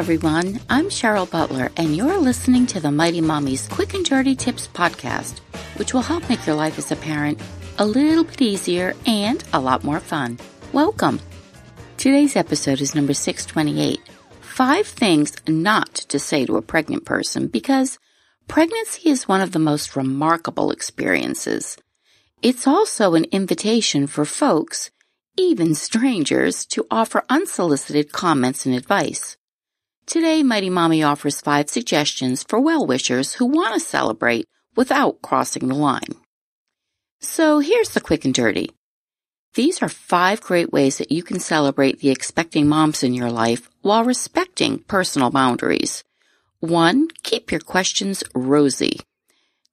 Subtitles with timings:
[0.00, 0.58] Everyone.
[0.70, 5.40] I'm Cheryl Butler, and you're listening to the Mighty Mommy's Quick and Dirty Tips podcast,
[5.76, 7.38] which will help make your life as a parent
[7.76, 10.38] a little bit easier and a lot more fun.
[10.72, 11.20] Welcome.
[11.98, 14.00] Today's episode is number 628
[14.40, 17.98] Five Things Not to Say to a Pregnant Person because
[18.48, 21.76] pregnancy is one of the most remarkable experiences.
[22.40, 24.90] It's also an invitation for folks,
[25.36, 29.36] even strangers, to offer unsolicited comments and advice.
[30.10, 34.44] Today, Mighty Mommy offers five suggestions for well-wishers who want to celebrate
[34.74, 36.16] without crossing the line.
[37.20, 38.70] So here's the quick and dirty.
[39.54, 43.70] These are five great ways that you can celebrate the expecting moms in your life
[43.82, 46.02] while respecting personal boundaries.
[46.58, 48.98] One, keep your questions rosy.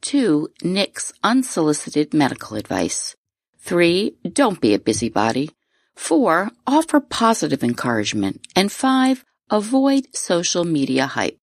[0.00, 3.14] Two, nix unsolicited medical advice.
[3.60, 5.52] Three, don't be a busybody.
[5.94, 8.44] Four, offer positive encouragement.
[8.56, 9.24] And five,
[9.54, 11.38] Avoid social media hype.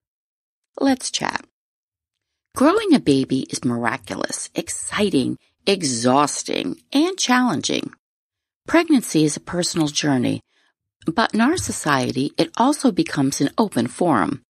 [0.81, 1.45] Let's chat.
[2.57, 7.93] Growing a baby is miraculous, exciting, exhausting, and challenging.
[8.67, 10.41] Pregnancy is a personal journey,
[11.05, 14.41] but in our society, it also becomes an open forum.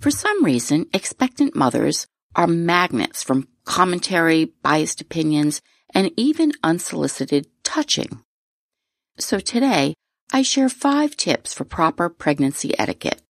[0.00, 5.62] For some reason, expectant mothers are magnets from commentary, biased opinions,
[5.94, 8.24] and even unsolicited touching.
[9.16, 9.94] So today,
[10.32, 13.22] I share five tips for proper pregnancy etiquette.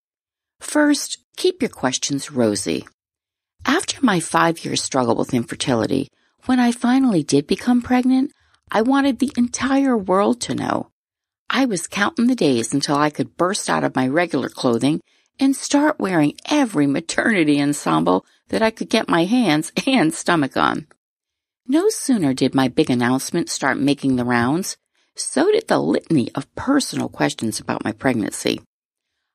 [0.60, 2.86] First, keep your questions rosy.
[3.64, 6.08] After my five year struggle with infertility,
[6.46, 8.32] when I finally did become pregnant,
[8.70, 10.90] I wanted the entire world to know.
[11.50, 15.00] I was counting the days until I could burst out of my regular clothing
[15.38, 20.86] and start wearing every maternity ensemble that I could get my hands and stomach on.
[21.68, 24.76] No sooner did my big announcement start making the rounds
[25.16, 28.60] so did the litany of personal questions about my pregnancy.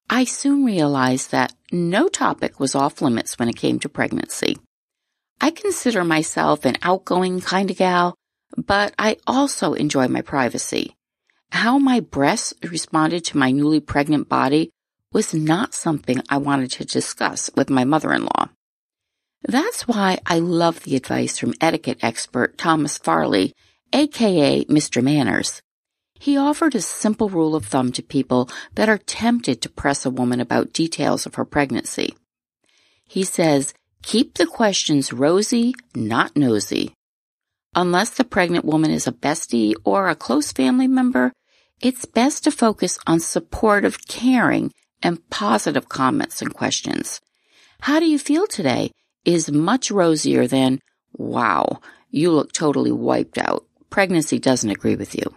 [0.09, 4.57] I soon realized that no topic was off limits when it came to pregnancy.
[5.39, 8.15] I consider myself an outgoing kind of gal,
[8.57, 10.95] but I also enjoy my privacy.
[11.51, 14.69] How my breasts responded to my newly pregnant body
[15.11, 18.49] was not something I wanted to discuss with my mother-in-law.
[19.43, 23.53] That's why I love the advice from etiquette expert Thomas Farley,
[23.91, 25.03] aka Mr.
[25.03, 25.61] Manners.
[26.21, 30.11] He offered a simple rule of thumb to people that are tempted to press a
[30.11, 32.13] woman about details of her pregnancy.
[33.07, 33.73] He says,
[34.03, 36.93] keep the questions rosy, not nosy.
[37.73, 41.33] Unless the pregnant woman is a bestie or a close family member,
[41.81, 44.71] it's best to focus on supportive, caring,
[45.01, 47.19] and positive comments and questions.
[47.79, 48.91] How do you feel today
[49.25, 50.81] is much rosier than,
[51.13, 51.79] wow,
[52.11, 53.65] you look totally wiped out.
[53.89, 55.33] Pregnancy doesn't agree with you.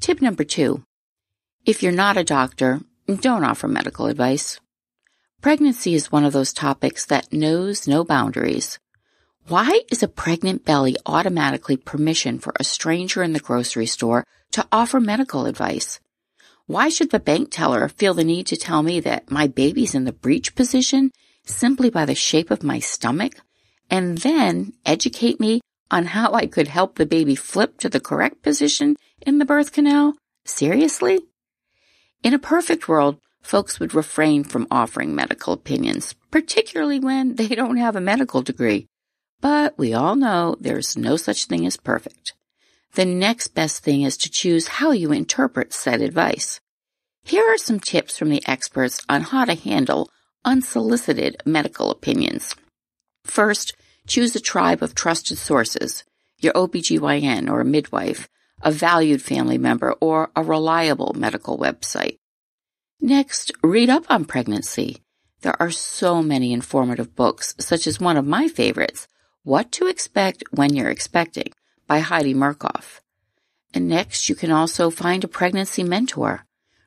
[0.00, 0.82] Tip number two.
[1.64, 4.60] If you're not a doctor, don't offer medical advice.
[5.40, 8.78] Pregnancy is one of those topics that knows no boundaries.
[9.48, 14.66] Why is a pregnant belly automatically permission for a stranger in the grocery store to
[14.72, 16.00] offer medical advice?
[16.66, 20.04] Why should the bank teller feel the need to tell me that my baby's in
[20.04, 21.12] the breech position
[21.44, 23.34] simply by the shape of my stomach
[23.88, 25.60] and then educate me
[25.90, 29.72] on how I could help the baby flip to the correct position in the birth
[29.72, 30.14] canal?
[30.44, 31.20] Seriously?
[32.22, 37.76] In a perfect world, folks would refrain from offering medical opinions, particularly when they don't
[37.76, 38.86] have a medical degree.
[39.40, 42.34] But we all know there's no such thing as perfect.
[42.94, 46.60] The next best thing is to choose how you interpret said advice.
[47.22, 50.10] Here are some tips from the experts on how to handle
[50.44, 52.54] unsolicited medical opinions.
[53.24, 53.74] First,
[54.06, 56.04] choose a tribe of trusted sources,
[56.38, 58.28] your OBGYN or a midwife,
[58.62, 62.18] a valued family member, or a reliable medical website.
[63.00, 65.02] Next, read up on pregnancy.
[65.42, 69.06] There are so many informative books, such as one of my favorites,
[69.42, 71.52] What to Expect When You're Expecting
[71.86, 73.00] by Heidi Murkoff.
[73.74, 76.46] And next, you can also find a pregnancy mentor.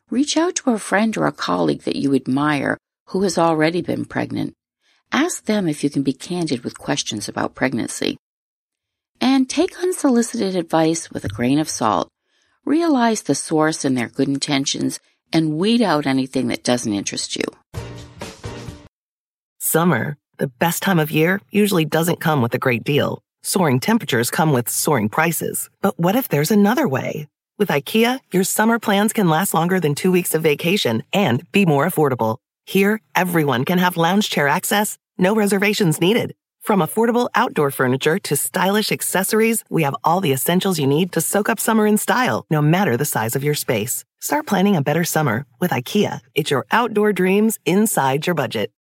[0.10, 2.78] Reach out to a friend or a colleague that you admire
[3.10, 4.56] who has already been pregnant.
[5.12, 8.18] Ask them if you can be candid with questions about pregnancy.
[9.20, 12.10] And take unsolicited advice with a grain of salt.
[12.66, 15.00] Realize the source and their good intentions
[15.34, 17.44] and weed out anything that doesn't interest you.
[19.60, 23.22] Summer, the best time of year, usually doesn't come with a great deal.
[23.44, 25.70] Soaring temperatures come with soaring prices.
[25.82, 27.28] But what if there's another way?
[27.58, 31.66] With IKEA, your summer plans can last longer than two weeks of vacation and be
[31.66, 32.38] more affordable.
[32.66, 36.36] Here, everyone can have lounge chair access, no reservations needed.
[36.62, 41.22] From affordable outdoor furniture to stylish accessories, we have all the essentials you need to
[41.22, 44.06] soak up summer in style, no matter the size of your space.
[44.20, 46.20] Start planning a better summer with IKEA.
[46.36, 48.72] It's your outdoor dreams inside your budget.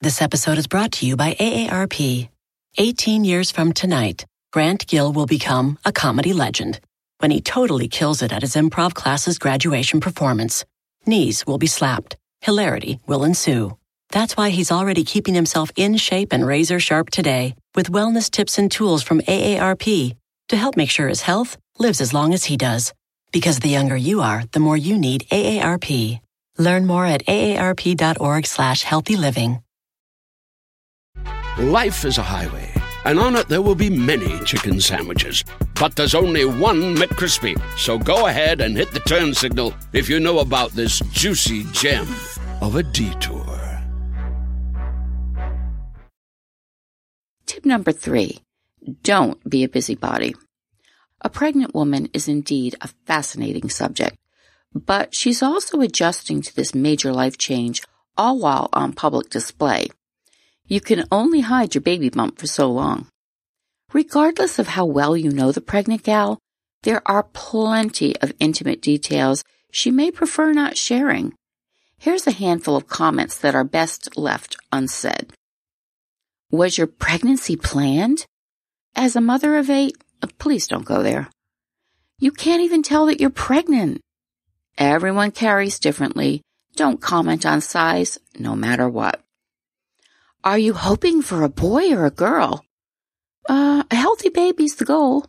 [0.00, 2.28] This episode is brought to you by AARP.
[2.76, 6.80] 18 years from tonight, Grant Gill will become a comedy legend
[7.18, 10.64] when he totally kills it at his improv class's graduation performance.
[11.06, 12.16] Knees will be slapped.
[12.44, 13.78] Hilarity will ensue.
[14.10, 18.58] That's why he's already keeping himself in shape and razor sharp today with wellness tips
[18.58, 20.14] and tools from AARP
[20.48, 22.92] to help make sure his health lives as long as he does.
[23.32, 26.20] Because the younger you are, the more you need AARP.
[26.58, 29.62] Learn more at aarp.org slash healthy living.
[31.58, 32.70] Life is a highway,
[33.06, 35.44] and on it there will be many chicken sandwiches.
[35.80, 37.58] But there's only one McCrispy.
[37.78, 42.06] So go ahead and hit the turn signal if you know about this juicy gem
[42.64, 43.82] of a detour.
[47.44, 48.40] Tip number three,
[49.02, 50.34] don't be a busybody.
[51.20, 54.16] A pregnant woman is indeed a fascinating subject,
[54.74, 57.82] but she's also adjusting to this major life change
[58.16, 59.88] all while on public display.
[60.66, 63.08] You can only hide your baby bump for so long.
[63.92, 66.38] Regardless of how well you know the pregnant gal,
[66.82, 71.34] there are plenty of intimate details she may prefer not sharing.
[72.04, 75.32] Here's a handful of comments that are best left unsaid.
[76.50, 78.26] Was your pregnancy planned?
[78.94, 81.30] As a mother of eight, uh, please don't go there.
[82.18, 84.02] You can't even tell that you're pregnant.
[84.76, 86.42] Everyone carries differently.
[86.76, 89.22] Don't comment on size, no matter what.
[90.44, 92.66] Are you hoping for a boy or a girl?
[93.48, 95.24] Uh, a healthy baby's the goal.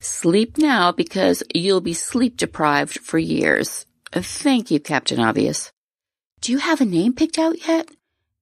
[0.00, 3.85] Sleep now because you'll be sleep deprived for years.
[4.12, 5.72] Thank you, Captain Obvious.
[6.40, 7.90] Do you have a name picked out yet?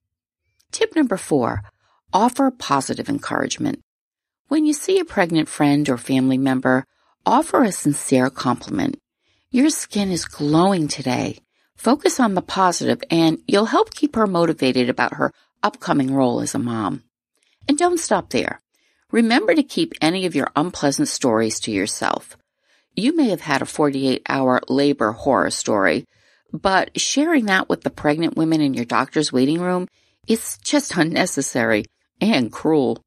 [0.70, 1.64] Tip number four,
[2.12, 3.80] offer positive encouragement.
[4.46, 6.84] When you see a pregnant friend or family member,
[7.26, 9.00] offer a sincere compliment.
[9.50, 11.40] Your skin is glowing today.
[11.78, 15.32] Focus on the positive and you'll help keep her motivated about her
[15.62, 17.04] upcoming role as a mom.
[17.68, 18.60] And don't stop there.
[19.12, 22.36] Remember to keep any of your unpleasant stories to yourself.
[22.96, 26.04] You may have had a 48 hour labor horror story,
[26.52, 29.86] but sharing that with the pregnant women in your doctor's waiting room
[30.26, 31.84] is just unnecessary
[32.20, 33.00] and cruel.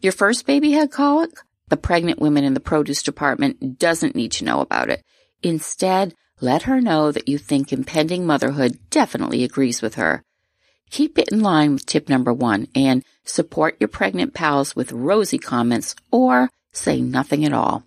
[0.00, 1.30] Your first baby had colic?
[1.68, 5.02] The pregnant women in the produce department doesn't need to know about it.
[5.42, 10.22] Instead, let her know that you think impending motherhood definitely agrees with her.
[10.90, 15.38] Keep it in line with tip number one and support your pregnant pals with rosy
[15.38, 17.84] comments or say nothing at all.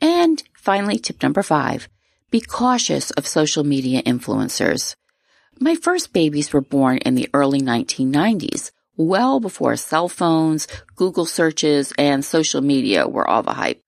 [0.00, 1.88] And finally, tip number five,
[2.30, 4.96] Be cautious of social media influencers.
[5.60, 10.66] My first babies were born in the early 1990s, well before cell phones,
[10.96, 13.80] Google searches, and social media were all the hype.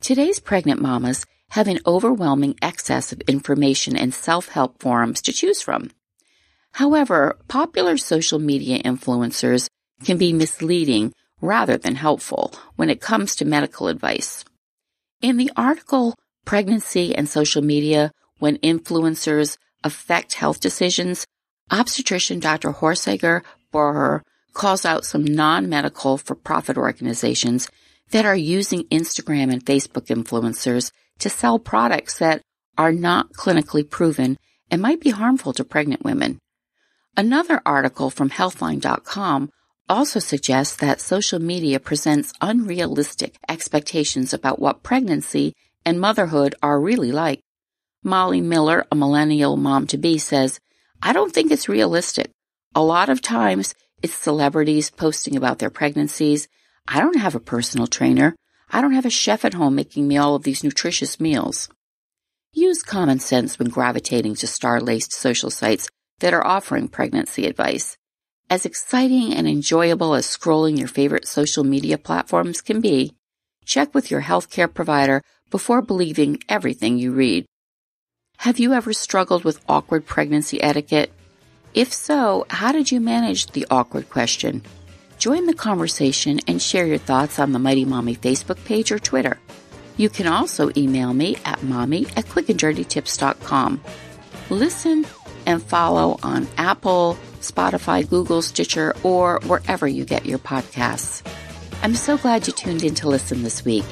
[0.00, 5.90] Today's pregnant mamas have an overwhelming excess of information and self-help forums to choose from.
[6.72, 9.68] However, popular social media influencers
[10.04, 14.44] can be misleading rather than helpful when it comes to medical advice.
[15.20, 16.14] In the article,
[16.44, 21.26] Pregnancy and Social Media When Influencers Affect Health Decisions,
[21.70, 22.72] obstetrician Dr.
[22.72, 23.42] Horsager
[23.72, 27.68] Boehrer calls out some non-medical for-profit organizations
[28.10, 32.42] that are using Instagram and Facebook influencers to sell products that
[32.76, 34.36] are not clinically proven
[34.70, 36.38] and might be harmful to pregnant women.
[37.16, 39.50] Another article from healthline.com
[39.88, 45.52] also suggests that social media presents unrealistic expectations about what pregnancy
[45.84, 47.40] and motherhood are really like.
[48.02, 50.60] Molly Miller, a millennial mom to be, says,
[51.02, 52.30] I don't think it's realistic.
[52.74, 56.48] A lot of times it's celebrities posting about their pregnancies.
[56.86, 58.34] I don't have a personal trainer.
[58.72, 61.68] I don't have a chef at home making me all of these nutritious meals.
[62.52, 65.88] Use common sense when gravitating to star-laced social sites
[66.20, 67.96] that are offering pregnancy advice.
[68.48, 73.14] As exciting and enjoyable as scrolling your favorite social media platforms can be,
[73.64, 77.46] check with your healthcare provider before believing everything you read.
[78.38, 81.12] Have you ever struggled with awkward pregnancy etiquette?
[81.74, 84.62] If so, how did you manage the awkward question?
[85.20, 89.38] Join the conversation and share your thoughts on the Mighty Mommy Facebook page or Twitter.
[89.98, 93.82] You can also email me at mommy at quickanddirtytips.com.
[94.48, 95.06] Listen
[95.44, 101.22] and follow on Apple, Spotify, Google, Stitcher, or wherever you get your podcasts.
[101.82, 103.84] I'm so glad you tuned in to listen this week.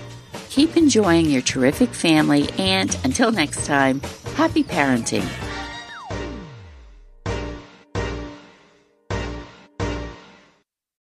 [0.49, 4.01] Keep enjoying your terrific family, and until next time,
[4.35, 5.29] happy parenting.